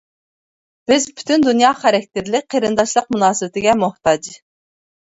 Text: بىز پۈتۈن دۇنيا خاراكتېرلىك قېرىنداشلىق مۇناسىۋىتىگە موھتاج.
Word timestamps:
بىز 0.91 1.05
پۈتۈن 1.19 1.45
دۇنيا 1.49 1.75
خاراكتېرلىك 1.83 2.49
قېرىنداشلىق 2.57 3.15
مۇناسىۋىتىگە 3.19 3.81
موھتاج. 3.87 4.37